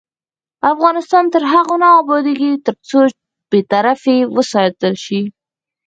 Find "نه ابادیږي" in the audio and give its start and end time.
1.83-2.51